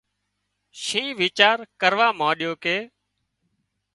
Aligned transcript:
شينهن 0.83 1.15
ويچار 1.19 1.57
ڪروا 1.81 2.07
مانڏيو 2.19 2.53
ڪي 2.63 2.77